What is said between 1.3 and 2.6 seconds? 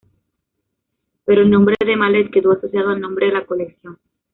el nombre de Malet quedó